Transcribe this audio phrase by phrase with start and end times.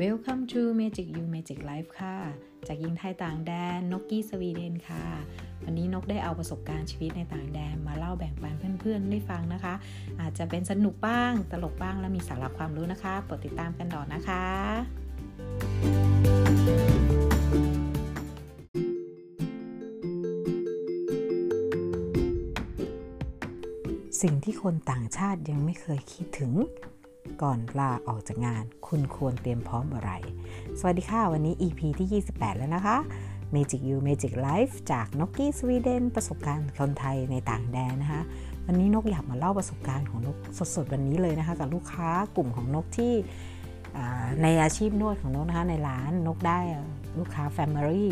[0.00, 2.16] Welcome to Magic You Magic Life ค่ะ
[2.66, 5.04] จากยิงไทยต่างแดนนกกี้สวีเดนค่ะ
[5.64, 9.74] วันนี้นกได้เอาประสบการณ์ชีวิตในต่างแดนมาเล่าแบ่งปันเพื่อนๆได้ฟังนะคะ
[10.20, 14.44] อาจจะเป็นสนุกบ้าง ตลกบ้างและมีสาระความรู้นะคะโปรดติดตามกันต่อนะคะ
[24.22, 26.52] สิ่งที่คนต่างชาติยังไม่เคยคิดถึง
[27.42, 30.10] ก่อนลาออกจากงาน คุณควรเตรียมพร้อมอะไร
[30.78, 32.96] สวัสดีค่ะ วันนี้ EP ที่ 28 แล้วนะคะ
[33.54, 38.22] Magic You Magic Life จากนกกี้สวีเดนประสบการณ์คนไทยในต่างแดนนะคะ
[38.66, 40.36] วันนี้นกอยากมาเล่าประสบการณ์ของนก
[40.74, 43.12] สดๆ วันนี้เลยนะคะ กับลูกค้ากลุ่มของนกที่
[44.42, 46.58] ในอาชีพนวดของนกนะคะในร้านนกได้
[47.18, 48.06] ลูกค้า Family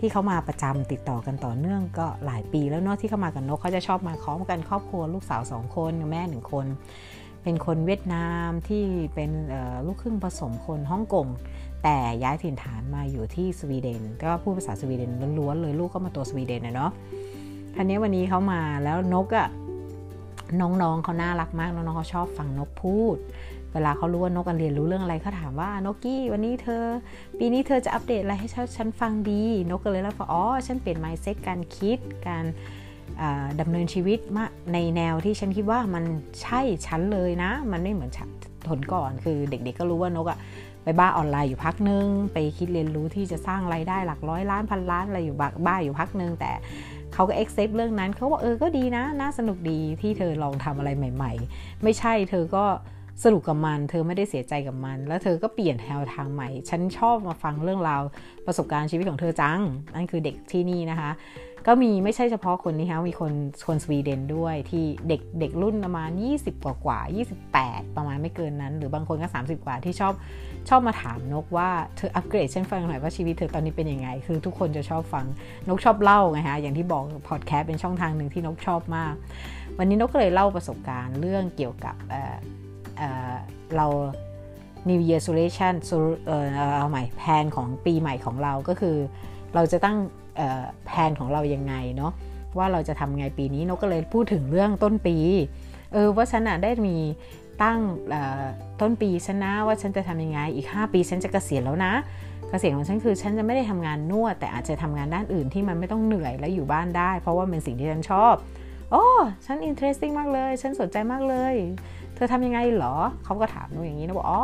[0.00, 6.66] ที่เขามาประจำติดต่อกันต่อเนื่องก็หลายปีแล้วเนาะที่เขามากับนกเขาจะชอบมาพร้อมกันครอบครัวลูกสาวสองคนแม่หนึ่งคน
[7.42, 8.84] เป็นคนเวียดนามที่
[9.14, 9.30] เป็น
[9.86, 11.26] ลูกครึ่งผสมคนฮ่องกง
[11.82, 16.92] แต่ย้ายถิ่นฐานมาอยู่ที่สวีเดนก็พูดภาษาสวีเดนล้วนๆเลยลูกก็มาตัวสวีเดนนะเนาะ
[17.74, 19.48] ทีนี้วันนี้เขามาแล้วนกอะ
[20.60, 23.16] น้องๆเขาน่ารักมากน้องๆเขาชอบฟังนกพูด
[23.72, 26.84] เวลาเขารู้ว่านกเรียนรู้เรื่องอะไรเขาถามว่านกกี้วันนี้เธอ
[27.38, 32.44] ปีนี้เธอจะอัปเดตอะไรให้ฉันฟังดี นกก็เลยแล้วพออ๋อฉันเปลี่ยนไมซ์เซ็ตการคิดการ
[33.60, 36.04] ดำเนินชีวิตมาในแนวที่ฉันคิดว่ามัน
[36.42, 38.10] ใช่ฉันเลยนะ มันไม่เหมือน
[38.68, 40.38] ตอนก่อนคือเด็กๆก็รู้ว่านกอะ
[40.84, 45.36] ไปบ้าออนไลน์อยู่พักนึง ไปคิดเรียนรู้ที่จะสร้างรายได้หลักร้อยล้านพันล้านอะไรอยู่
[45.66, 46.52] บ้าอยู่พักนึง แต่
[47.14, 52.64] เขาก็ accept เรื่องนั้นเขาบอกเออก็ดีนะ น่าสนุกดีที่เธอลองทำอะไรใหม่ ๆ ไม่ใช่เธอก็
[53.22, 58.02] สรุปกับมัน เธอไม่ได้เสียใจกับมัน แล้วเธอก็เปลี่ยนแนวทางใหม่ ฉันชอบมาฟังเรื่องราว
[58.46, 59.60] ประสบการณ์ชีวิตของเธอจัง
[59.94, 61.10] นั่นคือเด็กที่นี่นะคะ
[61.66, 63.32] ก็มีไม่ใช่เฉพาะคนนี้คะมีคน
[63.66, 66.98] คนสวีเดนด้วยที่เด็กเด็กรุ่นประมาณ 20 กว่ากว่า
[67.48, 70.12] 28 ประมาณไม่เกินนั้น หรือบางคนก็ 30 กว่าที่ชอบ
[70.68, 75.26] ชอบมาถามนกว่าเธออัปเกรดฉันฟังหน่อยว่าชีวิตเธอตอนนี้เป็นยังไง คือทุกคนจะชอบฟัง
[75.68, 79.14] นกชอบเล่าไงฮะอย่างที่บอกพอดแคสต์เป็นช่องทางหนึ่งที่นกชอบมาก
[79.78, 81.96] วันนี้นกก็เลยเล่าประสบการณ์เรื่องเกี่ยวกับ
[83.76, 83.86] เรา
[84.88, 85.74] New Year Solution
[86.76, 88.96] เอาใหม่แผนของปีใหม่ของเราก็คือ
[89.54, 89.96] เราจะตั้ง
[90.86, 92.12] แผนของเรายังไงเนาะ
[92.58, 95.16] ว่าเราจะทำไงปีนี้นกก็เลยพูดถึงเรื่องต้นปี
[95.92, 96.96] เออว่าฉันได้มี
[97.62, 97.78] ตั้ง
[98.80, 101.92] ต้นปีฉันนะว่าฉันจะทำยังไงอีก 5 ปีฉันจะเกษียณแล้วนะ
[102.50, 108.34] เกษียณของฉันคือฉันจะไม่ได้ทำงานนวด แต่อาจจะทำงานด้านอื่นที่มันไม่ต้องเหนื่อยและอยู่บ้านได้ เพราะว่าเป็นสิ่งที่ฉันชอบ
[108.90, 109.04] โอ้
[109.46, 111.54] ฉันอินเทรสติ้งมากเลย ฉันสนใจมากเลย
[112.18, 114.42] เธอทำยังไงเหรอเขาก็ถามนกอย่างนี้นะบอกอ๋อ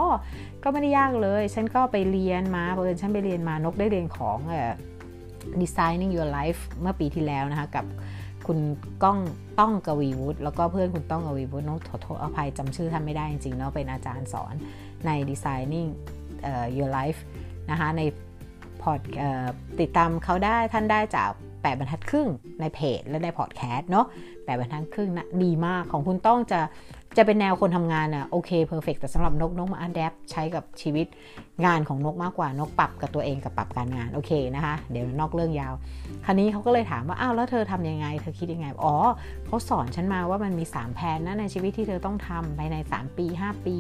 [0.63, 4.73] ก็ไม่ได้ยากเลย ฉันก็ไปเรียนมาเพื่อนฉันไปเรียนมานกได้เรียนของเออ
[5.61, 7.85] Designing Your Life เมื่อปีที่แล้วนะคะกับ
[8.47, 8.59] คุณ
[9.03, 9.19] ก้อง
[9.61, 14.55] ต้องกวีวุฒิแล้วก็เพื่อนคุณต้องกวีวุฒิน้องขอโทษอภัยจำชื่อท่านไม่ได้จริงๆเนาะเป็นอาจารย์สอน
[15.07, 15.89] ใน Designing
[16.77, 17.21] Your Life
[17.71, 18.03] นะคะใน
[18.83, 19.01] พอด
[19.81, 21.31] ติดตามเขาได้ท่านได้จาก
[21.63, 22.29] แปดบรรทัดครึ่ง
[22.61, 24.07] ในเพจและในพอดแคสต์เนาะ
[24.45, 26.61] แปดบรรทัดครึ่งนะดีมากของคุณต้องจะ
[27.17, 31.07] จะเป็นแนวคนทำงานอะโอเคเพอร์เฟกแต่สำหรับนกนกมาอัดแอปใช้กับชีวิต
[31.65, 35.75] งานของนกมากกว่านกปรับกับตัวเองกับปรับการงานโอเคนะคะ เดี๋ยวนอกเรื่องยาว
[36.25, 38.95] คราวนี้เขาก็เลยถามว่าอ้าวแล้วเธอทํำยังไง เธอคิดยังไงอ๋อ
[39.47, 43.77] เขาสอนฉันมาว่ามันมี 3 แผนนะในชีวิตที่เธอต้องทำภายใน 3 ปี 5 ปี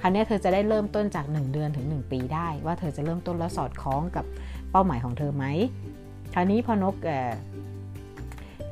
[0.00, 4.24] คราวนี้เธอจะได้เริ่มต้นจาก 1 เดือนถึง 1 ปีได้ ว่าเธอจะเริ่มต้นแล้วสอดคล้องกับ
[4.70, 5.44] เป้าหมายของเธอไหม
[6.34, 6.94] คราวนี้พอนก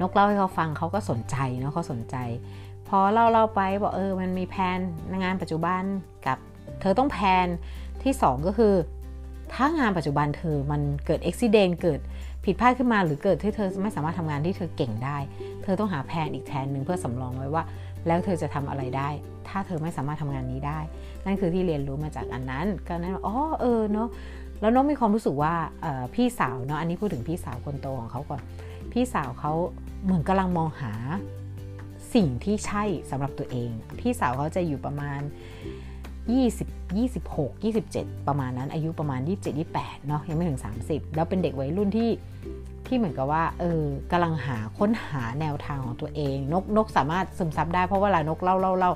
[0.01, 2.17] นกเล่าให้เขาฟังเขาก็สนใจเนาะเขาสนใจ
[2.89, 4.79] พอเล่าเล่าไปบอกเออมันมีแผน
[5.23, 5.83] งานปัจจุบัน
[6.27, 6.39] กับ
[6.81, 7.47] เธอต้องแผน
[8.03, 8.75] ที่ 2 ก็คือ
[9.55, 12.01] ถ้างานปัจจุบันเธอมันเกิดอุบิเหตุเกิด
[12.45, 15.19] ผิดพลาดขึ้นมาหรือเกิดที่เธอไม่สามารถทำงานที่เธอเก่งได้
[15.63, 17.63] เธอต้องหาแผนอีกแผนหนึ่งเพื่อสำรองไว้ว่า
[18.07, 19.09] แล้วเธอจะทำอะไรได้
[19.49, 20.79] ถ้าเธอไม่สามารถทำงานนี้ได้
[21.25, 24.09] นั่นคือที่เรียนรู้มาจากอันนั้น ก็นั้นอ๋อเออเนาะ
[24.61, 25.55] แล้วน้องมีความรู้สึกว่า
[26.15, 28.41] พี่สาวเนาะอันนี้พูดถึงพี่สาวคนโตของเขาก่อน
[28.93, 29.53] พี่สาวเขา
[30.05, 30.93] เหมือนกำลังมองหา
[32.15, 35.21] สิ่งที่ใช่สำหรับตัวเอง พี่สาวเขาจะอยู่ประมาณ
[36.29, 42.11] 20 26 27 ประมาณนั้นอายุประมาณ 27 28เนาะยังไม่ถึง 30 แล้วเป็นเด็กวัยรุ่นที่
[42.87, 43.83] ที่เหมือนกับว่าเออ
[44.13, 48.93] กำลังหาค้นหาแนวทางของตัวเอง นกนกสามารถซึมซับได้เพราะเวลานกเล่าเล่าเล่า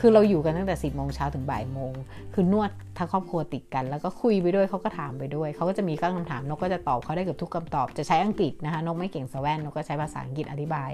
[0.00, 1.92] คือเราอยู่กันตั้งแต่10โมงเช้าถึงบ่ายโมง
[2.34, 10.90] คือนวดทั้งครอบครัวติดกัน แล้วก็คุยไปด้วยเขาก็ถามไปด้วยเขาก็จะมีคำถามนกก็จะตอบเขาได้เกือบทุกคำตอบ จะใช้อังกฤษนะคะนกไม่เก่งสแวนนกก็ใช้ภาษาอังกฤษอธิบาย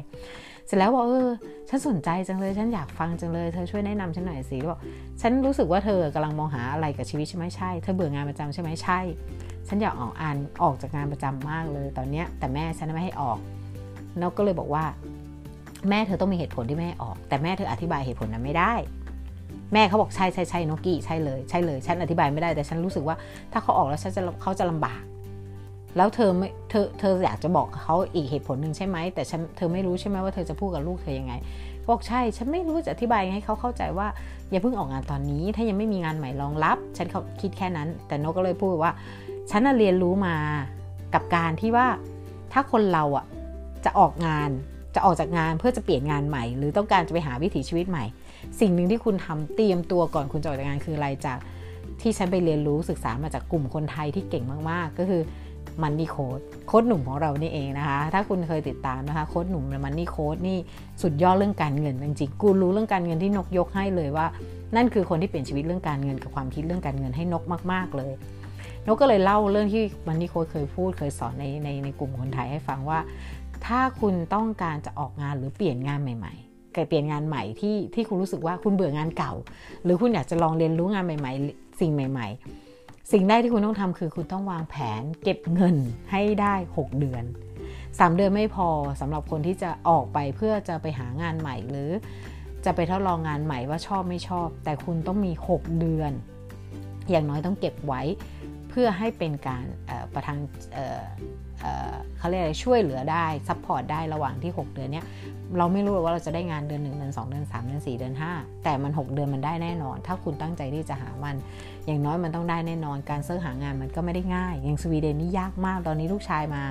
[0.67, 1.31] เสร็จแล้วบอกเออ
[1.69, 4.79] ฉันสนใจจังเลยฉันอยากฟังจังเลยเธอช่วยแนะนำฉันหน่อยสิบอก
[5.21, 8.99] ฉันรู้สึกว่าเธอกำลังมองหาอะไรกับชีวิตใช่ไหมใช่เธอเบื่องานประจำใช่ไหมใช่
[9.69, 13.39] ฉันอยากออกอ่านออกจากงานประจำมากเลยตอนเนี้ยแต่แม่ฉันไม่ให้ออก
[14.23, 14.85] นกก็เลยบอกว่า
[15.89, 18.75] แม่เธอต้องมีเหตุผลที่ไม่ให้ออก แต่แม่เธออธิบายเหตุผลนั้นไม่ได้
[19.73, 23.17] แม่เขาบอกใช่ใช่ใช่นกกี้ใช่เลยใช่เลย ฉันอธิบายไม่ได้แต่ฉันรู้สึกว่า
[23.53, 25.03] ถ้าเขาออกแล้วฉันจะเขาจะลำบาก
[25.97, 31.35] แล้วเธอไม่เธอเธออยากจะบอกเขาอีกเหตุผลหนึ่งใช่ไหมแต่ฉันเธอไม่รู้ใช่ไหมว่าเธอจะพูดกับลูกเธอยังไง
[31.89, 34.07] บอกใช่ ฉันไม่รู้จะอธิบายให้เขาเข้าใจว่า
[34.51, 38.93] อย่าเพิ่งออกงานตอนนี้ ถ้ายังไม่มีงานใหม่รองรับ ฉันเขาคิดแค่นั้น แต่นกก็เลยพูดว่า
[39.51, 40.35] ฉันเรียนรู้มา
[41.15, 41.87] กับการที่ว่า
[42.53, 43.27] ถ้าคนเราอะ
[43.85, 44.51] จะออกงาน
[44.95, 48.05] จะออกจากงานเพื่อจะเปลี่ยนงานใหม่ หรือต้องการจะไปหาวิถีชีวิตใหม่
[48.61, 51.39] สิ่งหนึ่งที่คุณทำเตรียมตัวก่อนคุณจะออกจากงานคืออะไรจาก
[52.01, 55.23] ที่ฉันไปเรียนรู้ศึกษามาจากกลุ่มคนไทยที่เก่งมากๆ ก็คือ
[55.83, 60.59] มันนี่โค้ดโค้ดหนุ่มของเรานี่เองนะคะ ถ้าคุณเคยติดตามนะคะโค้ดหนุ่มมันนี่โค้ดนี่
[61.03, 64.27] สุดยอดเรื่องการเงินจริงๆกูรู้เรื่องการเงินที่นกยกให้เลยว่า
[64.77, 67.43] นั่นคือคนที่เปลี่ยนชีวิตเรื่องการเงินกับความคิดเรื่องการเงินให้นก
[67.73, 68.13] มาก ๆเลย
[68.87, 72.99] นกก็เลยเล่าเรื่องที่มันนี่โค้ดเคยพูดเคยสอนในในในกลุ่มคนไทยให้ฟังว่า
[73.67, 79.33] ถ้าคุณต้องการจะออกงานหรือเปลี่ยนงานใหม่ๆเกิดเปลี่ยนงานใหม่ที่ที่คุณรู้สึกว่าคุณเบื่องานเก่า
[79.85, 82.29] หรือคุณอยากจะลองเรียนรู้งานใหม่ ๆ สิ่งใหม่
[82.71, 85.77] ๆ สิ่งแรกที่คุณต้องทำคือคุณต้องวางแผนเก็บเงิน
[86.11, 87.25] ให้ได้ 6 เดือน
[87.71, 88.69] 3เดือนไม่พอ
[89.01, 91.91] สำหรับคนที่จะออกไปเพื่อจะไปหางานใหม่หรือ
[92.65, 96.13] จะไปทดลองงานใหม่ว่าชอบไม่ชอบ แต่คุณต้องมี 6 เดือน
[97.11, 98.03] อย่างน้อยต้องเก็บไว้
[98.71, 99.65] เพื่อให้เป็นการ
[100.15, 100.39] ประทัง
[102.19, 105.03] เขาเรียกอะไรช่วยเหลือได้ support ได้ระหว่างที่ 6 เดือนนี้
[105.59, 111.37] เราไม่รู้ว่าเราจะได้งานเดือน 1 เดือน 2 เดือน 3 เดือน 4 เดือน 5 แต่มัน 6 เดือนมันได้แน่นอน ถ้าคุณตั้งใจที่จะหามัน
[111.87, 116.63] อย่างน้อยมันต้องได้แน่นอน การ search หางานมันก็ไม่ได้ง่าย อย่างสวีเดนนี่ยากมาก ตอนนี้ลูกชายมา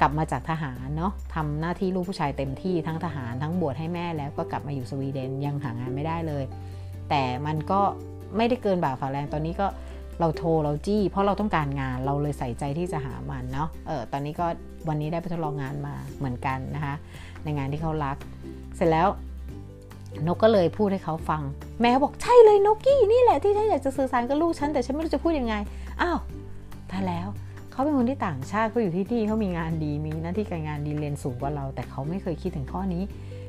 [0.00, 6.44] กลับมาจากทหารเนาะทำหน้าที่ลูกผู้ชายเต็มที่ทั้งทหารทั้งบวชให้แม่แล้วก็กลับมาอยู่สวีเดนยังหางานไม่ได้เลย
[7.08, 7.80] แต่มันก็
[8.36, 9.66] ไม่ได้เกินบ่าฝ่าแรงตอนนี้ก็
[10.20, 14.46] เราโทรเราจี้ เพราะเราต้องการงานเราเลยใส่ใจที่จะหามันเนาะเออตอนนี้ก็
[14.88, 16.94] วันนี้ได้ไปทดลองงานมาเหมือนกันนะคะ
[17.44, 18.16] ในงานที่เขารัก
[18.76, 19.08] เสร็จแล้ว
[20.26, 21.42] นกก็เลยพูดให้เขาฟัง
[21.80, 25.54] แม่บอกใช่เลยนกกี้นี่แหละที่ฉันอยากจะสื่อสารกับลูกฉันแต่ฉันไม่รู้จะพูดยังไง
[26.02, 26.18] อ้าว
[26.90, 27.28] ถ้าแล้ว
[27.74, 33.02] เขาเป็นคนที่ต่างชาติเขาอยู่ที่นี่เขามีงานดีมีหน้าที่การงานดีเรียนสูงกว่าเรา แต่เขาไม่เคยคิดถึงข้อนี้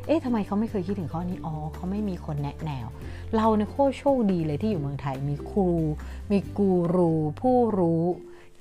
[0.08, 2.88] เอ๊ะทำไมเขาไม่เคยคิดถึงข้อนี้อ๋อเขาไม่มีคนแนะแนว
[3.36, 5.70] เราเนี่ยโคตรโชคดีเลยที่อยู่เมืองไทยมีครู
[6.32, 8.04] มีกูรูผู้รู้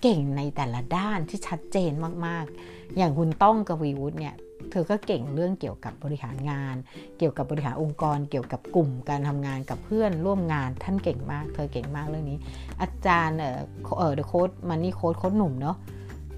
[0.03, 1.93] เก่งในแต่ละด้านที่ชัดเจน
[2.27, 4.35] มากๆ อย่างคุณต้องกวีวุฒิเนี่ย
[4.71, 6.77] เธอก็เก่งเรื่องเกี่ยวกับบริหารงาน
[7.19, 12.39] เกี่ยวกับบริหารองค์กร เกี่ยวกับกลุ่มการทำงานกับเพื่อนร่วมงานท่านเก่งมาก เธอเก่งมากเรื่องนี้
[12.81, 13.59] อาจารย์เออ
[13.99, 15.77] เออเดอะโค้ดมันนี่โค้ดโค้ดหนุ่มเนาะ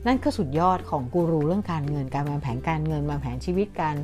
[0.06, 3.96] นั่นคือสุดยอดของกูรูเรื่องการเงินการวางแผนการเงินวางแผนชีวิตการ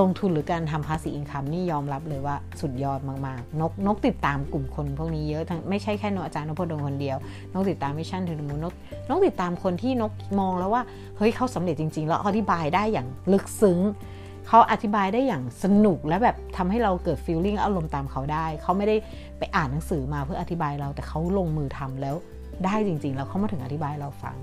[0.00, 7.16] ลงทุนหรือการทำภาษี income นี่ยอมรับเลยว่าสุดยอดมากๆ นกนกติดตามกลุ่มคนพวกนี้เยอะทั้งไม่ใช่แค่อาจารย์นพดลคนเดียว
[7.52, 8.74] นกติดตาม Mission to the Moon นก
[9.08, 10.82] นกติดตามคนที่นกมองแล้วว่า
[11.16, 13.78] เฮ้ยเขาสำเร็จจริง ๆ แล้วอธิบายได้อย่างลึกซึ้ง
[14.48, 18.96] เขาอธิบายได้อย่างสนุกและแบบทำให้เราเกิด feeling อารมณ์ตามเขาได้ เขาไม่ได้
[19.38, 22.16] ไปอ่านหนังสือมาเพื่ออธิบายเราแต่เขาลงมือทำแล้ว
[22.64, 24.36] ได้จริง ๆ แล้วเขามาถึงอธิบายเราฟัง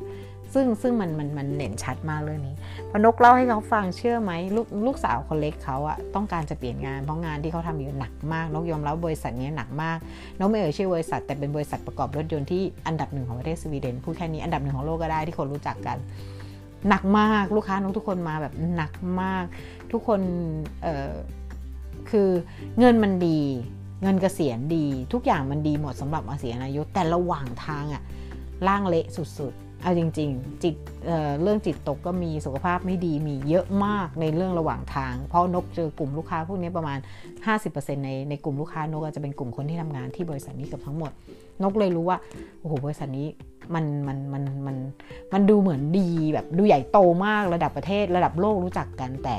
[0.54, 2.56] ซึ่งซึ่งมันมันมันเด่นชัดมากเรื่องนี้
[2.90, 9.98] พอนกเล่าให้เขาฟังเชื่อไหมลูกลูกสาวคนเล็กเขาอะต้องการจะเปลี่ยนงานเพราะงานที่เขาทำอยู่หนักมาก นกยอมรับบริษัทนี้หนักมาก
[10.40, 15.98] นกไม่เอ่ยชื่อบริษัท แต่เป็นบริษัทประกอบรถยนต์ที่อันดับหนึ่งของประเทศสวีเดนพูดแค่นี้อันดับหนึ่งของโลกก็ได้ที่คนรู้จักกัน
[16.90, 18.92] หนักมากลูกค้านกทุกคนมาแบบหนัก
[19.22, 19.46] มาก
[19.92, 20.22] ทุกคน
[20.84, 21.12] เออ
[22.10, 22.30] คือ
[22.80, 23.42] เงินมันดี
[24.04, 28.04] เงินเกษียณดี ทุกอย่างมันดีหมดสำหรับเกษียณอายุแต่ระหว่างทางอะ
[28.68, 37.00] ล่างเละสุด เอาจริงๆจิตเเรื่องจิตตกก็มีสุขภาพไม่ดีมีเยอะมากในเรื่องระหว่างทาง เพราะนกเจอกลุ่มลูกค้าพวกนี้ประมาณ
[37.52, 41.12] 50%ในในกลุ่มลูกค้านกจะเป็นกลุ่มคนที่ทำงานที่บริษัทนี้กับทั้งหมด
[41.64, 42.18] นกเลยรู้ว่า
[42.60, 43.28] โอ้โหบริษัทนี้
[43.74, 44.76] มันมันมันมัน
[45.34, 49.36] มันดูเหมือนดีแบบดูใหญ่โตมากระดับประเทศระดับโลกรู้จักกันแต่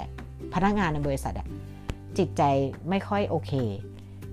[0.54, 1.46] พนักงานในบริษัทอะ
[2.18, 2.42] จิตใจ
[2.90, 3.52] ไม่ค่อยโอเค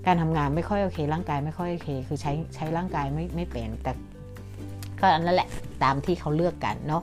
[0.06, 3.92] การทำงานไม่ค่อยโอเค ร่างกายไม่ค่อยโอเค คือใช้ใช้ร่างกายไม่ไม่เป็นแต่
[5.00, 5.50] ก็อันั่นแหละ
[5.84, 7.02] ตามที่เขาเลือกกันเนาะ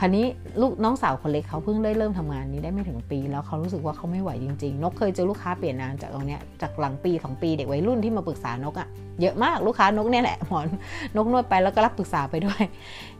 [0.00, 0.24] คราวนี้
[0.60, 8.88] ลูกน้องสาวคนเล็กเขาเพิ่งได้เริ่มทำงานนี้ได้ไม่ถึงปี แล้วเขารู้สึกว่าเขาไม่ไหวจริงๆ นกเคยเจอลูกค้าเปลี่ยนงานจากตรงเนี้ยจากหลังปีสองปีเด็กวัยรุ่นที่มาปรึกษานกอะ
[9.20, 10.66] เยอะมากลูกค้านกเนี่ยแหละหมอน
[11.16, 12.62] นกนวดไปแล้วก็รับปรึกษาไปด้วย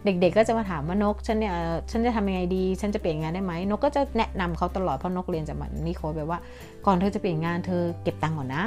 [0.05, 1.55] เด็กๆก็จะมาถามว่านกฉันเนี่ย
[1.91, 6.39] ฉันจะทำยังไงดี ฉันจะเปลี่ยนงานได้ไหมนกก็จะแนะนำเขาตลอดเพราะนกเรียนจากมันนี่โค้ดไปว่า
[6.87, 8.65] ก่อนเธอจะเปลี่ยนงานเธอเก็บตังค์ก่อนนะ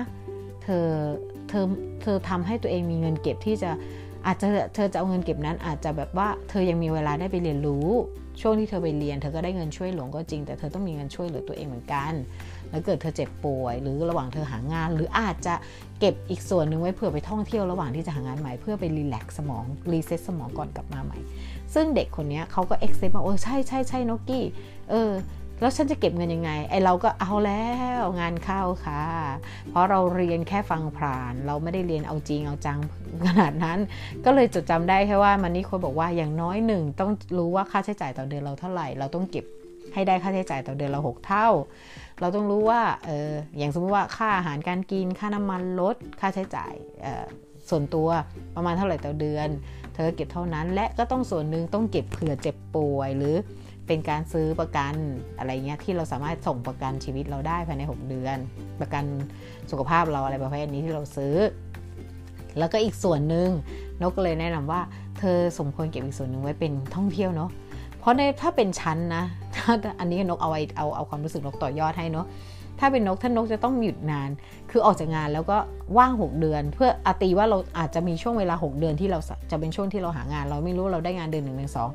[0.64, 0.88] เธอ
[1.50, 1.66] เธอ
[2.02, 3.72] เธอทำให้ตัวเองมีเงินเก็บที่จะ
[4.28, 7.88] อาจจะเธอจะเอาเงินเก็บนั้น อาจจะแบบว่าเธอยังมีเวลาได้ไปเรียนรู้
[8.42, 12.14] ช่วงที่เธอไปเรียน เธอก็ได้เงินช่วยหลวงก็จริง แต่เธอต้องมีเงินช่วยเหลือตัวเองเหมือนกัน
[12.70, 15.56] แล้วเกิดเธอเจ็บป่วย หรือระหว่างเธอหางาน หรืออาจจะ
[16.00, 21.20] เก็บอีกส่วนหนึ่งไว้เผื่อไปท่องเที่ยวระหว่างที่จะหางานใหม่เพื่อไป relax สมอง reset สมองก่อนกลับมาใหม่
[21.74, 24.46] ซึ่งเด็กคนนี้เขาก็ accept มาโอ้ใช่ใช่ใช่นกกี้
[24.90, 25.12] เออ
[25.60, 27.68] แล้วฉันจะเก็บเงินยังไง ไอเราก็เอาแล้
[28.00, 29.04] วงานเข้าค่ะ
[29.70, 32.80] เพราะเราเรียนแค่ฟังผ่าน เราไม่ได้เรียนเอาจริงเอาจัง
[33.28, 33.80] ขนาดนั้น
[34.26, 39.46] ก็เลยจดจำได้แค่ว่ามันนี่คนบอกว่าอย่างน้อยหนึ่งต้องรู้ว่าค่าใช้จ่ายต่อเดือนเราเท่าไหร่ เราต้องเก็บ
[39.94, 41.48] ให้ได้ค่าใช้จ่ายต่อเดือนเราหกเท่า
[42.20, 46.74] เราต้องรู้ว่าเอออย่างสมมติว่าค่าอาหารการกินค่าน้ำมันรถค่าใช้จ่าย
[47.70, 48.08] ส่วนตัว
[48.56, 49.48] ประมาณเท่าไหร่ต่อเดือน
[49.96, 53.36] เธอเก็บเท่านั้น และก็ต้องส่วนหนึ่งต้องเก็บเผื่อเจ็บป่วยหรือ
[53.88, 54.94] เป็นการซื้อประกัน
[55.38, 58.38] อะไรเงี้ยที่เราสามารถส่งประกันชีวิตเราได้ภายใน 6 เดือน
[58.82, 59.04] ประกัน
[59.72, 61.36] สุขภาพเราอะไรประเภทนี้ที่เราซื้อ
[62.60, 63.50] แล้วก็อีกส่วนหนึ่ง
[64.02, 64.82] นกเลยแนะนำว่า
[65.20, 67.50] เธอสมควรเก็บอีกส่วนหนึ่งไว้เป็นท่องเที่ยวเนาะ
[68.00, 69.24] เพราะในถ้าเป็นชั้นนะ
[70.00, 72.26] อันนี้นกเอาไว้เอาเอาความรู้สึกนกต่อยอดให้เนาะ
[72.80, 74.30] ถ้าเป็นนกท่านนกจะต้องหยุดนาน
[74.72, 75.58] คือออกจากงานแล้วก็
[75.98, 79.20] ว่าง 6 เดือน เพื่ออาตีว่าเราอาจจะมีช่วงเวลา 6 เดือนที่เรา
[79.52, 81.90] จะเป็นช่วงที่เราหางาน เราไม่รู้เราได้งานเดือนหนึ่งเดือนสอง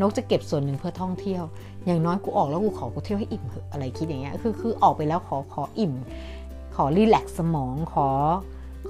[0.00, 1.42] นกจะเก็บส่วนหนึ่งเพื่อท่องเที่ยว
[1.86, 5.92] อย่างน้อยกูออกแล้วกูขอกูเที่ยวให้อิ่มอะอะไรคิดอย่างเงี้ยคือคือออกไปแล้วขอขออิ่ม
[6.76, 8.08] ขอรีแลกซ์สมองขอ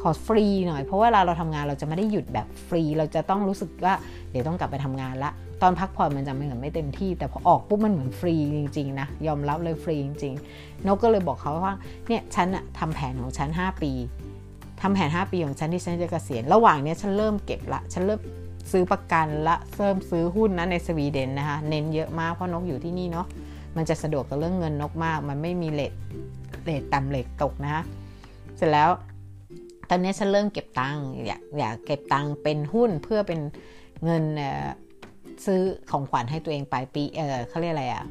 [0.01, 3.95] ขอฟรีหน่อย เพราะว่าเวลาเราทำงานเราจะไม่ได้หยุดแบบฟรี เราจะต้องรู้สึกว่า
[4.31, 5.31] เดี๋ยวต้องกลับไปทำงานละ
[5.63, 11.75] ตอนพักผ่อนมันจะไม่เหมือนไม่เต็มที่ แต่พอออกปุ๊บมันเหมือนฟรีจริงๆนะยอมรับเลยฟรีจริงๆนกก็เลยบอกเขาว่า
[12.09, 13.93] เนี่ยฉันอะทำแผนของฉัน 5 ปี
[14.83, 18.21] ทำแผน 5 ปีของฉันที่ฉันจะเกษียณระหว่างนี้ฉันเริ่มเก็บละฉันเริ่ม
[18.73, 23.27] ซื้อประกันละเริ่มซื้อหุ้นนะในสวีเดนนะคะเน้นเยอะมากเพราะนกอยู่ที่นี่เนาะ
[23.77, 25.93] มันจะสะดวกกับเรื่องเงินนกมาก มันไม่มีเลท
[26.65, 27.83] เลทต่ำเลทตกนะคะ
[28.57, 28.91] เสร็จแล้ว
[29.89, 33.41] ตอนนี้ฉันเริ่มเก็บตังค์อยากอยากเก็บตังค์เป็นหุ้นเพื่อเป็น
[34.05, 34.25] เงิน
[35.47, 38.05] ซื้อของขวัญให้ตัวเองปลายปี เออเขาเรียกอะไรอะ่ะ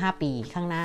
[0.00, 0.84] ห้าปีข้างหน้า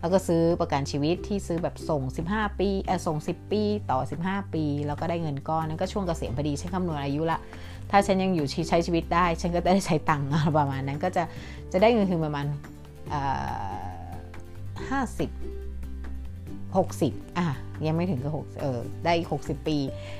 [0.00, 2.02] แล้วก็ซื้อประกันชีวิตที่ซื้อแบบส่ง
[2.32, 7.38] 15 ปี เออส่ง 10 ปีต่อ 15 ปี แล้วก็ได้เงินก้อนนั้นก็ช่วงเกษียณพอดีใช้คำนวณอายุละ
[7.90, 10.28] ถ้าฉันยังอยู่ใช้ชีวิตได้ ฉันก็ได้ใช้ตังค์
[10.58, 11.22] ประมาณนั้นก็จะ
[11.72, 12.46] จะได้เงินถึงประมาณ
[14.90, 15.30] ห้าสิบ
[16.74, 17.46] 60อะ
[17.86, 19.78] ยังไม่ถึงกับ6เออได้อีก60ปี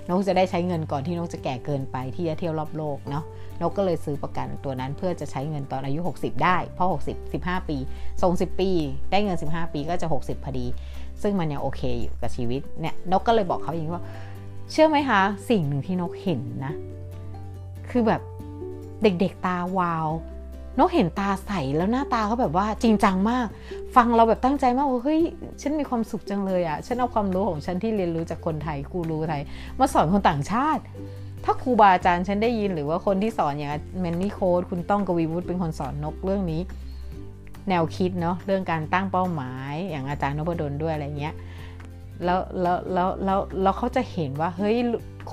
[0.08, 3.24] นกจะได้ใช้เงินก่อนที่นกจะแก่เกินไปที่จะเที่ยวรอบโลกเนาะ
[3.62, 7.76] นกก็เลยซื้อประกันตัวนั้นเพื่อจะใช้เงินตอนอายุ 60 ได้เพราะ60 15 ปี
[8.22, 8.70] ส่ง10 ปี
[9.10, 10.66] ได้เงิน 15 ปีก็จะ 60พอดี
[11.22, 14.04] ซึ่งมันยังโอเคอยู่กับชีวิตเนี่ยนกก็เลยบอกเขาอย่างนี้ว่า
[14.70, 16.72] เชื่อไหมคะ สิ่งหนึ่งที่นกเห็นนะ
[17.90, 18.20] คือแบบ
[19.02, 20.08] เด็กๆตาวาว
[20.78, 23.46] นกเห็นตาใสแล้วหน้าตาเขาแบบว่าจริงจังมาก
[23.96, 25.20] ฟังเราแบบตั้งใจมากว่าเฮ้ย
[25.60, 29.42] ฉันมีความสุขจังเลยอะ่ะฉันเอาความรู้ของฉันที่เรียนรู้จากคนไทยกูรู้ไทย
[29.78, 30.82] มาสอนคนต่างชาติ
[31.44, 33.70] ถ้าครูบาอาจารย์ฉันได้ยินหรือว่าคนที่สอนอย่าง
[34.00, 36.60] แมนนี่โค้ดคุณต้องกวีวุฒิเป็นคนสอนนกเรื่องนี้
[37.68, 41.34] แนวคิดเนาะเรื่องการตั้งเป้าหมายอย่างอาจารย์นพดลด้วยอะไรเงี้ย
[42.24, 44.76] แล้วแล้วแล้วแล้วแล้วเขาจะเห็นว่าเฮ้ย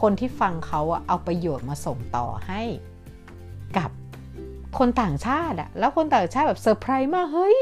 [0.01, 2.61] คนที่ฟังเขาอะเอาประโยชน์มาส่งต่อให้
[3.77, 3.89] กับ
[4.77, 7.59] คนต่างชาติอะแล้วคนต่างชาติแบบเซอร์ไพรส์มาก เฮ้ย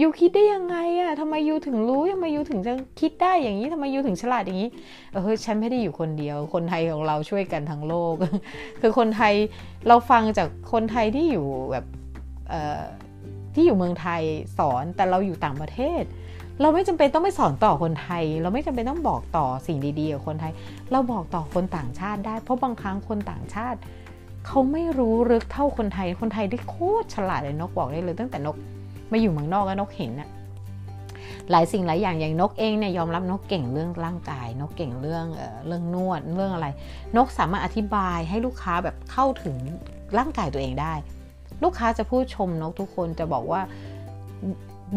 [0.00, 4.70] ยูคิดได้ยังไงอะทำไมยูถึงรู้ทำไมยูถึงจะคิดได้อย่างนี้ทำไมยูถึงฉลาดอย่างนี้
[5.12, 8.14] เออฉันไม่ได้อยู่คนเดียว คนไทยของเราช่วยกันทั้งโลก
[8.80, 9.34] คือคนไทย
[9.88, 11.84] เราฟังจากคนไทยที่อยู่แบบ
[13.54, 14.22] ที่อยู่เมืองไทย
[14.58, 16.04] สอนแต่เราอยู่ต่างประเทศ
[16.60, 20.52] เราไม่จำเป็นต้องไปสอนต่อคนไทย เราไม่จำเป็นต้องบอกต่อสิ่งดีๆกับคนไทย
[20.92, 23.78] เราบอกต่อคนต่างชาติได้ เพราะบางครั้งคนต่างชาติ
[24.46, 28.56] เขาไม่รู้ลึกเท่าคนไทย คนไทยได้โคตรฉลาดเลยนกบอกได้เลย ตั้งแต่นก
[29.12, 30.28] มาอยู่เมืองนอกแล้วนกเห็นอะ
[31.50, 36.68] หลายสิ่งหลายอย่างอย่างนกเองเนี่ยยอมรับนกเก่งเรื่องร่างกาย นกเก่งเรื่องเออเรื่องนวดเรื่องอะไร
[37.16, 39.56] นกสามารถอธิบายให้ลูกค้าแบบเข้าถึง
[40.18, 40.94] ร่างกายตัวเองได้
[41.62, 43.60] ลูกค้าจะพูดชมนกทุกคนจะบอกว่า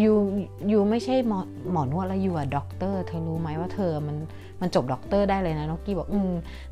[0.03, 1.39] you you ไม่ใช่หมอ
[1.72, 4.17] หมอนวดแล้ว you อะด็อกเตอร์เธอรู้ไหมว่าเธอมัน
[4.62, 6.31] มันจบด็อกเตอร์ได้เลยนะนกกี้บอกอืม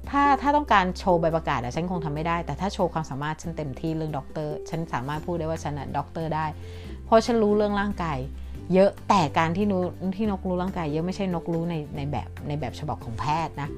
[0.09, 6.45] ถ้าถ้าต้องการโชว์ใบประกาศอะฉันคงทำไม่ได้ แต่ถ้าโชว์ความสามารถฉันเต็มที่เรื่องด็อกเตอร์ฉันสามารถพูดได้ว่าฉันอะด็อกเตอร์ได้
[7.05, 8.17] เพราะฉันรู้เรื่องร่างกาย
[8.74, 9.77] เยอะแต่การที่นู
[10.17, 13.69] ที่นกรู้ร่างกายเยอะไม่ใช่นกรู้ในในแบบในแบบฉบับของแพทย์นะ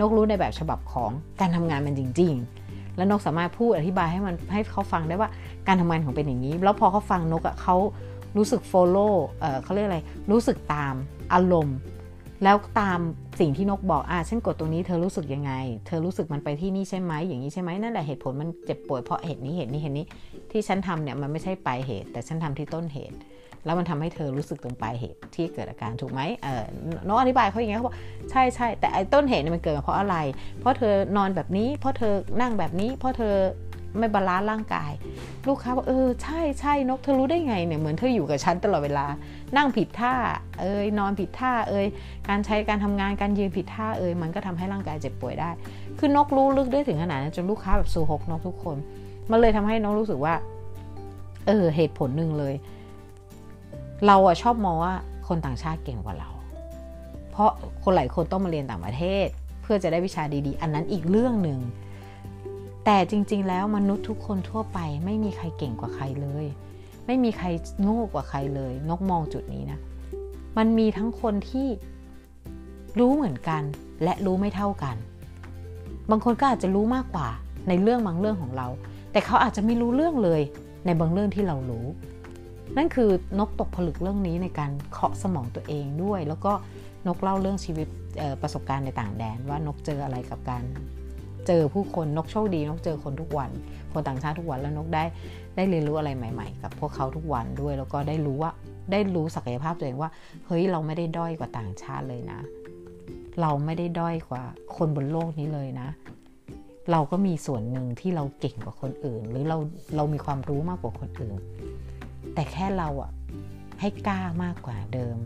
[0.00, 1.10] นกรู้ในแบบฉบับของ
[1.40, 2.32] การทำงานมันจริง
[2.66, 5.30] ๆ แล้วนกสามารถพูดอธิบายให้มันให้เขาฟังได้ว่า
[5.66, 7.76] การทำงานของเป็นอย่างนี้ แล้วพอเขาฟังนกอะเขา
[8.36, 10.94] รู้สึก follow เอ่เขาเรียกอะไร รู้สึกตาม
[11.32, 11.78] อารมณ์
[12.44, 13.00] แล้วตาม
[13.40, 15.52] สิ่งที่นกบอก อ่าฉันกดตรงนี้เธอรู้สึกยังไง
[15.86, 20.06] เธอรู้สึกมันไปที่นี่ใช่ไหม อย่างนี้ใช่ไหมนั่นแหละเหตุผลมันเจ็บป่วยเพราะเหตุนี้เหตุนี้เหตุนี้
[20.50, 23.16] ที่ฉันทำเนี่ยมันไม่ใช่ปลายเหตุ แต่ฉันทำที่ต้นเหตุ
[23.64, 26.64] แล้วมันทำให้เธอรู้สึกตรงปลายเหตุที่เกิดอาการถูกไหมเออ
[27.06, 27.96] นกอธิบายเขาอย่างเงี้ยเขาบอก
[28.30, 30.16] ใช่ใช่แต่ไอ้ต้นเหตุเนี่ยมันเกิดมาเพราะอะไร
[30.60, 33.34] เพราะเธอนอนแบบนี้ เพราะเธอนั่งแบบนี้ เพราะเธอ
[33.98, 34.92] ไม่ balance ร่างกาย
[35.48, 39.06] ลูกค้าบอกเออใช่ใช่นกเธอรู้ได้ไงเนี่ยเหมือนเธออยู่กับฉันตลอดเวลา
[39.56, 40.14] นั่งผิดท่า
[40.60, 41.86] เอ้ยนอนผิดท่า เอ้ย
[42.28, 45.50] การใช้การทำงานการยืนผิดท่าเอ้ยมันก็ทำให้ร่างกายเจ็บป่วยได้
[45.98, 48.76] คือนกรู้ลึกได้ถึงขนาดนั้นจนลูกค้าแบบสูหกนกทุกคน
[49.30, 50.34] มันเลยทำให้นกรู้สึกว่า
[51.46, 52.54] เออเหตุผลหนึ่งเลย
[54.06, 54.94] เราอะชอบมองว่า
[55.28, 56.30] คนต่างชาติเก่งกว่าเรา
[57.30, 57.50] เพราะ
[57.82, 59.26] คนหลายคนต้องมาเรียนต่างประเทศ
[59.62, 61.58] เพื่อจะได้วิชาดีๆ อันนั้นอีกเรื่องหนึ่ง
[62.92, 66.46] แต่จริง ๆ แล้วมนุษย์ทุกคนทั่วไป ไม่มีใครเก่งกว่าใครเลย
[67.06, 67.46] ไม่มีใคร
[67.82, 69.78] โง่กว่าใครเลย นกมองจุดนี้นะ
[70.58, 71.68] มันมีทั้งคนที่
[72.98, 73.62] รู้เหมือนกัน
[74.04, 74.96] และรู้ไม่เท่ากัน
[76.10, 77.28] บางคนก็อาจจะรู้มากกว่า
[77.68, 78.68] ในเรื่องบางเรื่องของเรา
[79.12, 80.40] แต่เขาอาจจะไม่รู้เรื่องเลย
[80.86, 81.86] ในบางเรื่องที่เรารู้
[82.76, 86.52] นั่นคือนกตกผลึกเรื่องนี้ในการเคาะสมองตัวเองด้วย แล้วก็
[87.06, 87.88] นกเล่าเรื่องชีวิต
[88.42, 90.64] ประสบการณ์ในต่างแดนว่านกเจออะไรกับการ
[91.52, 93.50] เจอผู้คนนกโชคดีนกเจอคนทุกวัน
[93.92, 95.04] คนต่างชาติทุกวันแล้วนกได้
[95.56, 98.50] ได้เรียนรู้อะไรใหม่ ๆ กับพวกเขาทุกวันด้วย แล้วก็ได้รู้ว่า
[98.92, 100.10] ได้รู้ศักยภาพตัวเองว่า
[100.46, 102.40] เฮ้ยเราไม่ได้ด้อยกว่าต่างชาติเลยนะ
[103.40, 104.42] เราไม่ได้ด้อยกว่า
[104.76, 105.88] คนบนโลกนี้เลยนะ
[106.90, 109.58] เราก็มีส่วนหนึ่งที่เราเก่งกว่าคนอื่น หรือเรา
[109.96, 111.36] เรามีความรู้มากกว่าคนอื่น
[112.34, 113.10] แต่แค่เราอะ
[113.80, 115.16] ให้กล้ามากกว่าเดิม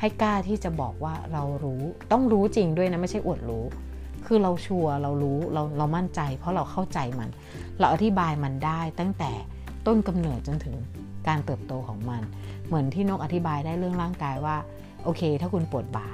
[0.00, 1.82] ให้กล้าที่จะบอกว่าเรารู้
[2.12, 3.64] ต้องรู้จริงด้วยนะไม่ใช่อวดรู้
[4.26, 7.28] คือเราชัวร์เรารู้เราเรามั่นใจ เพราะเราเข้าใจมัน
[7.78, 9.32] เราอธิบายมันได้ตั้งแต่
[9.86, 10.76] ต้นกำเนิดจนถึง
[11.28, 12.22] การเติบโตของมัน
[12.66, 14.56] เหมือนที่นกอธิบายได้เรื่องร่างกายว่า
[15.04, 16.08] โอเค ถ้าคุณปวดบ่า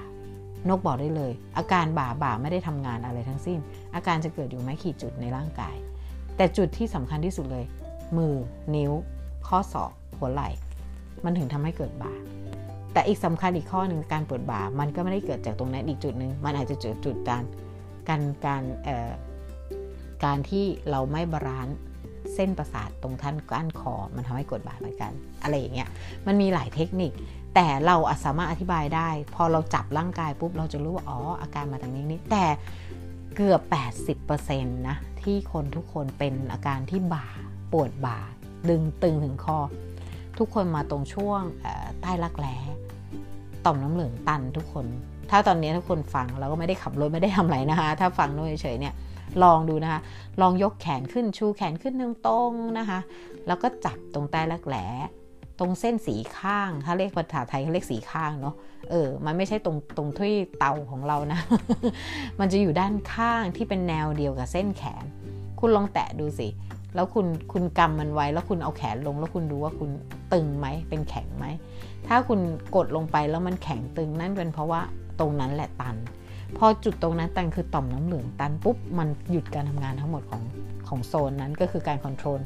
[0.68, 3.58] นกบอกได้เลย อาการบ่าบ่าไม่ได้ทำงานอะไรทั้งสิ้น
[3.94, 5.76] อาการจะเกิดอยู่ไม่ขีดจุดในร่างกาย
[6.36, 7.64] แต่จุดที่สำคัญที่สุดเลย
[8.16, 8.34] มือ
[8.74, 8.92] นิ้ว
[9.48, 10.48] ข้อศอก หัวไหล่
[11.24, 12.12] มันถึงทำให้เกิดบ่า
[12.92, 17.42] แต่อีกสำคัญอีกข้อหนึ่งการปวดบ่ามันก็ไม่ได้เกิดจากตรงนั้นอีกจุดหนึ่งมันอาจจะเกิดจุดการ
[18.08, 18.62] การการ
[20.24, 21.76] การที่เราไม่บาลานซ์
[22.34, 25.88] เส้นประสาทตรงท่านก้านคอมันทำให้กดบ่าเหมือนกัน อะไรอย่างเงี้ย
[26.26, 27.12] มันมีหลายเทคนิค
[27.54, 32.44] แต่เราสามารถอธิบายได้ พอเราจับร่างกายปุ๊บเราจะรู้ว่าอ๋ออาการมาทางนี้นี่แต่
[33.36, 33.60] เกือบ
[34.26, 37.26] 80%นะที่คนทุกคนเป็นอาการที่บ่า
[37.72, 38.18] ปวดบ่า
[38.70, 39.58] ดึงตึงถึงคอ
[40.38, 41.42] ทุกคนมาตรงช่วง
[42.00, 42.56] ใต้รักแร้
[43.64, 44.86] ต่อมน้ำเหลืองตันทุกคน
[45.30, 48.94] ถ้าตอนนี้ทุกคนฟังเราก็ไม่ได้ขับรถไม่ได้ทำอะไรนะคะ ถ้าฟังโน้เฉยเนี่ย
[49.42, 50.00] ลองดูนะคะ
[50.40, 52.98] ลองยกแขนขึ้นชูแขนขึ้นตรงๆนะคะ
[53.46, 54.76] แล้วก็จับตรงใต้รักแหล
[55.58, 58.54] ตรงเส้นสีข้าง ถ้าเรียกภาษาไทยเขาเรียกสีข้างเนาะ
[58.90, 61.40] เออ มันไม่ใช่ตรงตรงที่เตาของเรานะ
[62.40, 65.04] มันจะอยู่ด้านข้างที่เป็นแนวเดียวกับเส้นแขน
[65.60, 66.48] คุณลองแตะดูสิ
[66.94, 69.90] แล้วคุณคุณกำมันไว้ แล้วคุณเอาแขนลง แล้วคุณดูว่าคุณ
[70.32, 71.46] ตึงไหม เป็นแข็งไหม
[72.06, 72.40] ถ้าคุณ
[72.76, 74.80] กดลงไปแล้วมันแข็งตึงนั่นเป็นเพราะว่า
[75.20, 75.96] ตรงนั้นแหละตัน
[76.58, 80.42] พอจุดตรงนั้นตันคือต่อมน้ำเหลืองตันปุ๊บมันหยุดการทำงานทั้งหมดของ
[80.88, 82.40] ของโซนนั้นก็คือการคอนโทรล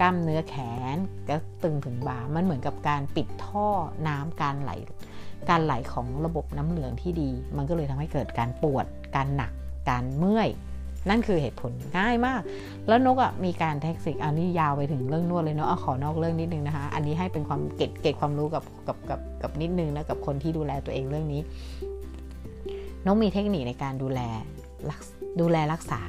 [0.00, 0.54] กล้ามเนื้อแข
[0.94, 0.96] น
[1.28, 3.68] ก็ตึงถึงบ่ามันเหมือนกับการปิดท่อ
[4.08, 4.72] น้ำการไหล
[5.48, 9.52] การไหลของระบบน้ำเหลืองที่ดี มันก็เลยทำให้เกิดการปวด การหนัก
[9.90, 10.48] การเมื่อย
[11.10, 12.40] นั่นคือเหตุผลง่ายมาก
[12.88, 21.40] แล้วนกอะมีการเทคนิคอันนี้ยาวไปถึงเรื่องนวดเลยเนาะเอาขอนอกเรื่องนิดนึงนะคะ อันนี้ให้เป็นความเก็บเก็บความรู้กับกับกับกับนิดนึงนะกับคนที่ดูแลตัวเองเรื่องนี้
[23.06, 24.20] น้องมีเทคนิคในการดูแล
[25.40, 26.02] ดูแลรักษา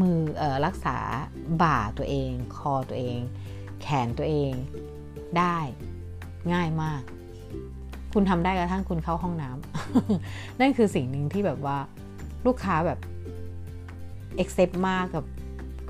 [0.00, 0.96] มืออรักษา
[1.62, 3.18] บ่าตัวเอง คอตัวเอง
[3.82, 4.52] แขนตัวเอง
[5.38, 5.56] ได้
[6.52, 7.02] ง่ายมาก
[8.12, 11.78] คุณทำได้กระทั่งคุณเข้าห้องน้ำนั่นคือสิ่งหนึ่งที่แบบว่า
[12.46, 12.98] ลูกค้าแบบ
[14.36, 15.24] accept มากกับ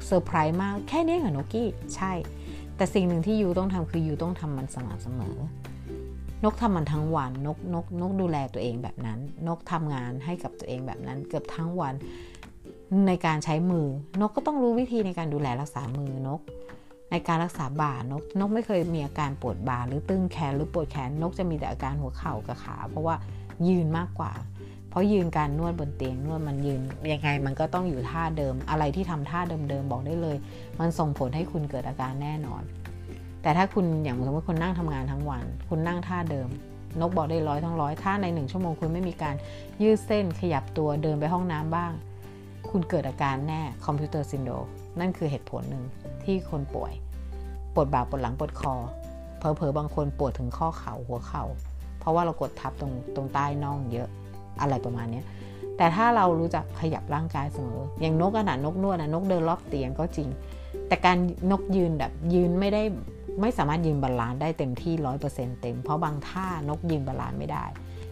[0.07, 2.13] เซอร์ไพรส์มากแค่นี้เหรอนกี้ ใช่
[2.77, 5.37] แต่สิ่งหนึ่งที่ you ต้องทำคือ you ต้องทำมันสม่ำเสมอ
[6.45, 9.19] นกทำมันทั้งวันนกนกนกดูแลตัวเองแบบนั้น
[9.49, 11.95] นกทำงานให้กับตัวเองแบบนั้น เกือบทั้งวัน
[13.07, 13.87] ในการใช้มือ
[14.21, 16.41] นกก็ต้องรู้วิธีในการดูแลรักษามือนก
[17.11, 23.17] ในการรักษาบ่านก นกไม่เคยมีอาการปวดบ่าหรือตึงแขนหรือปวดแขนนกจะมีแต่อาการหัวเข่ากับขา เพราะว่า
[23.69, 24.33] ยืนมากกว่า
[24.91, 26.81] เพราะยืนการนวดบนเตียงนวดมันยืน
[27.13, 30.37] ยังไงมันก็ต้องอยู่ท่าเดิม อะไรที่ทำท่าเดิมๆบอกได้เลย
[30.81, 32.63] มันส่งผลให้คุณเกิดอาการแน่นอน
[33.47, 36.49] แต่ถ้าคุณอย่างสมมติคุณนั่งทำงานทั้งวัน คุณนั่งท่าเดิม
[37.01, 39.35] นกบอกได้ร้อยทั้งร้อยถ้าในหนึ่งชั่วโมงคุณไม่มีการ
[39.83, 41.93] ยืดเส้นขยับตัวเดินไปห้องน้ำบ้าง
[42.71, 44.51] คุณเกิดอาการแน่คอมพิวเตอร์ซินโด
[45.01, 45.85] นั่นคือเหตุผลหนึ่ง
[46.25, 46.93] ที่คนป่วย
[47.75, 48.75] ปวดบ่าปวดหลังปวดคอ
[49.39, 51.45] เพราะเพราะบางคนปวดถึงข้อเข่าหัวเข่า
[52.01, 54.09] เพราะว่าเรากดทับตรงตรงใต้น่องเยอะ
[54.61, 55.23] อะไรประมาณนี้
[55.77, 60.29] แต่ถ้าเรารู้จักขยับร่างกายเสมอ อย่างนกขนาดนกนวดนะนกเดินรอบเตียงก็จริง
[60.89, 61.17] แต่การ
[61.51, 62.83] นกยืนแบบยืนไม่ได้
[63.41, 67.65] ไม่สามารถยืน balance ได้เต็มที่ร้อยเปอร์เซ็นต์เต็ม เพราะบางท่านกยืน balance ไม่ได้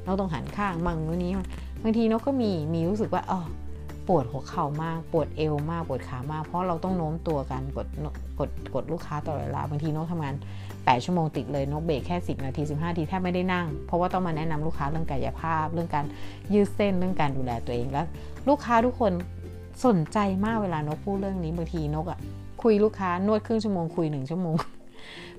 [0.04, 1.32] นกต้องหันข้างบางนู้นนี้
[1.82, 3.40] บางทีนกก็มีมีรู้สึกว่าอ๋อ
[4.08, 7.86] ปวดหัวเข่ามากปวดเอวมากปวดขามาก เพราะเราต้องโน้มตัวกันกด
[8.38, 10.34] กดกดลูกค้าตลอดเวลาบางทีนกทำงาน
[10.70, 16.04] 8 ชั่วโมงติดเลยนกเบรกแค่ 10 นาที 15นาทีแทบไม่ได้นั่ง เพราะว่าต้องมาแนะนำลูกค้าเรื่องกายภาพ เรื่องการ
[16.54, 18.06] ยืดเส้นเรื่องการดูแลตัวเองแล้ว
[18.48, 19.12] ลูกค้าทุกคน
[19.86, 22.18] สนใจมากเวลานกพูดเรื่องนี้บางทีนกอะ่ะ
[22.62, 24.56] คุยลูกค้านวดครึ่งชั่วโมงคุยหนึ่งชั่วโมง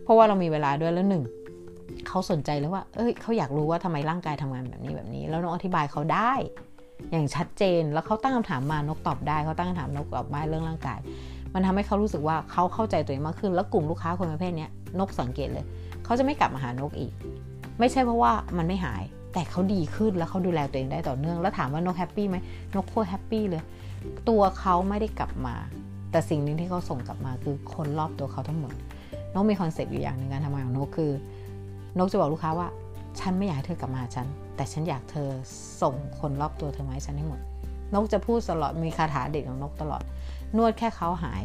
[0.06, 1.24] เพราะว่าเรามีเวลาด้วยแล้วหนึ่ง
[2.08, 6.32] เขาสนใจแล้วว่า เอ้ยเขาอยากรู้ว่าทำไมร่างกายทำงานแบบนี้แบบนี้ แล้วนกอธิบายเขาได้
[7.12, 11.00] อย่างชัดเจน แล้วเขาตั้งคำถามมานกตอบได้เขาตั้งคำถามนกตอบได้เรื่องร่างกาย
[11.54, 14.68] มันทำให้เขารู้สึกว่าเขาเข้าใจตัวเองมากขึ้น แล้วกลุ่มลูกค้าคนประเภทนี้
[15.00, 15.66] นกสังเกตเลย
[16.06, 17.14] เขาจะไม่กลับมาหานกอีก
[17.80, 22.38] ไม่ใช่เพราะว่ามันไม่หาย แต่เขาดีขึ้นแล้วเขาดูแลตัวเองได้ต่อเนื่อง แล้วถามว่านก happy ไหม
[22.76, 23.64] นกโคตร happy เลย
[24.30, 25.56] ตัวเขาไม่ได้กลับมา
[26.12, 28.74] แต่สิ่งหนึ่งที่เขาส่งกลับมาคือคนรอบตัวเขาทั้งหมด
[29.36, 31.12] นกมี concept อยู่อย่างหนึ่งการทำงานของนกคือ
[31.98, 32.68] นกจะบอกลูกค้าว่า
[33.20, 35.30] ฉันไม่อยากให้เธอกลับมาฉัน แต่ฉันอยากเธอ
[35.82, 37.40] ส่งคนรอบตัวเธอมาให้ฉันให้หมด
[37.94, 40.02] นกจะพูดตลอดมีคาถาเด็กของนกตลอด
[40.58, 41.44] นวดแค่เขาหาย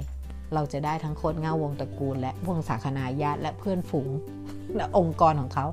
[0.54, 4.10] เราจะได้ทั้งโคตรเงาวงตระกูล และวงสาคนาญาติและเพื่อนฝูง
[4.76, 5.66] และองค์กรของเขา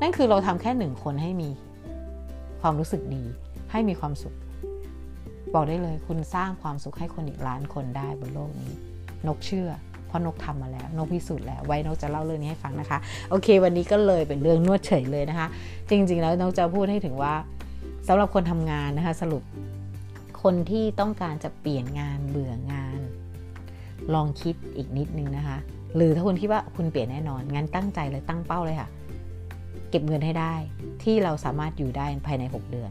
[0.00, 1.48] นั่นคือเราทำแค่หนึ่งคนให้มี
[2.60, 3.24] ความรู้สึกดี
[3.72, 4.34] ให้มีความสุข
[5.54, 8.72] บอกได้เลยคุณสร้างความสุขให้คนอีกล้านคนได้บนโลกนี้
[9.26, 9.68] นกเชื่อ
[10.16, 12.98] ราะนกทำมาแล้ว นกพิสูจน์แล้ว ไว้นกจะเล่าเรื่องนี้ให้ฟังนะคะ
[13.30, 15.46] โอเค วันนี้ก็เลยเป็นเรื่องนวดเฉยเลยนะคะ
[15.90, 17.34] จริง ๆ แล้วนกจะพูดให้ถึงว่า
[18.08, 19.42] สำหรับคนทำงานนะคะ สรุป
[20.42, 23.00] คนที่ต้องการจะเปลี่ยนงานเบื่องาน
[24.14, 25.58] ลองคิดอีกนิดนึงนะคะ
[25.96, 28.88] หรือถ้าคุณคิดว่าคุณเปลี่ยนแน่นอนงั้นตั้งใจเลยตั้งเป้าเลยค่ะ
[29.90, 30.54] เก็บเงินให้ได้
[31.02, 32.90] ที่เราสามารถอยู่ได้ภายใน 6 เดือน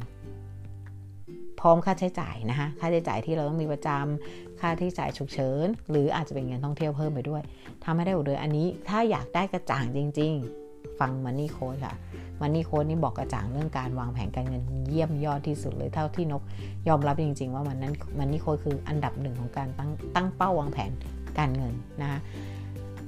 [1.60, 7.42] พร้อมค่าใช้จ่ายนะคะ ค่าใช้จ่ายที่เราต้องมีประจำ ค่าที่จ่ายฉุกเฉิน หรืออาจจะเป็นเงินท่องเที่ยวเพิ่มไปด้วย
[7.84, 10.34] ทำให้ได้หกเดือนอันนี้ถ้าอยากได้กระจ่างจริง
[10.66, 11.96] ๆ ฟังมันนี่โค้ดค่ะ
[12.42, 16.42] มันนี่โค้ดนี่บอกกระจ่างเรื่องการวางแผนการเงินเยี่ยมยอดที่สุดเลยเท่าที่นก
[16.88, 20.92] ยอมรับจริง ๆ ว่ามันนั้นมันนี่โค้ดคืออันดับหนึ่งของการตั้งตั้งเป้าวางแผน
[21.40, 22.20] การเงินนะคะ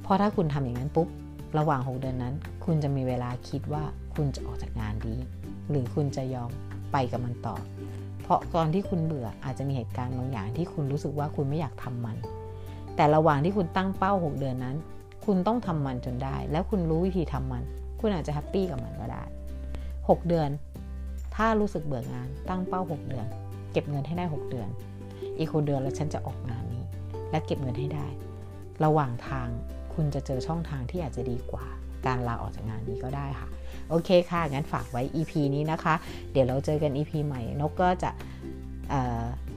[0.02, 1.08] เพราะถ้าคุณทำอย่างนั้นปุ๊บ
[1.58, 2.34] ระหว่าง 6 เดือนนั้น
[2.64, 3.82] คุณจะมีเวลาคิดว่า
[4.14, 5.14] คุณจะออกจากงานดี
[5.70, 6.50] หรือคุณจะยอม
[6.92, 7.56] ไปกับมันต่อ
[8.28, 12.16] ราะตอนที่คุณเบื่ออาจจะมีเหตุการณ์บางอย่างที่คุณรู้สึกว่าคุณไม่อยากทำมัน
[12.96, 14.76] แต่ระหว่างที่คุณตั้งเป้า 6 เดือนนั้น
[15.26, 17.62] คุณต้องทำมันจนได้ แล้วคุณรู้วิธีทำมัน
[18.00, 19.22] คุณอาจจะแฮปปี้กับมันก็ได้
[19.78, 20.50] 6 เดือน
[21.34, 23.26] ถ้ารู้สึกเบื่องาน ตั้งเป้า 6 เดือน
[23.72, 24.68] เก็บเงินให้ได้ 6 เดือน
[25.38, 26.84] อีกหเดือนแล้วฉันจะออกงานนี้
[27.30, 28.06] และเก็บเงินให้ได้
[28.84, 29.48] ระหว่างทาง
[29.94, 31.66] คุณจะเจอช่องทางที่อาจจะดีกว่า
[32.06, 33.48] การลาออกจากงานนี้ก็ได้ค่ะ
[33.88, 35.94] โอเคค่ะ งั้นฝากไว้ EP นี้นะคะ
[36.32, 38.10] เดี๋ยวเราเจอกัน EP ใหม่ นกก็จะ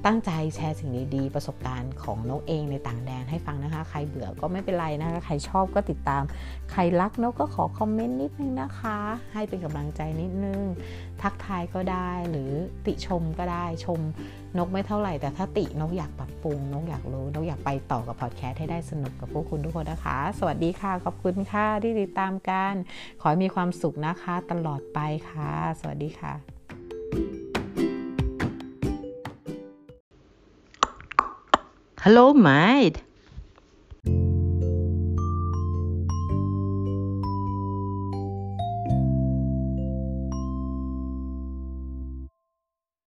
[0.06, 6.24] ตั้งใจแชร์สิ่งดีๆ ประสบการณ์ของนกเองในต่างแดนให้ฟังนะคะ ใครเบื่อก็ไม่เป็นไรนะคะ ใครชอบก็ติดตาม
[6.72, 8.98] ใครรักนกก็ขอคอมเมนต์นิดนึงนะคะ
[9.34, 10.62] ให้เป็นกำลังใจนิดนึง
[11.22, 12.52] ทักทายก็ได้หรือ
[12.86, 14.00] ติชมก็ได้ชม
[14.58, 22.74] นกไม่เท่าไหร่ แต่ถ้าตินกอยากปรับปรุงนกอยากรู้นกอยากไปต่อกับพอดแคสต์ให้ได้สนุกกับพวกคุณทุกคนนะคะ สวัสดีค่ะ ขอบคุณค่ะที่ติดตามกัน
[23.22, 27.40] ขอให้มีความสุขนะคะ ตลอดไปค่ะ สวัสดีค่ะ
[32.04, 33.04] Hello, mate.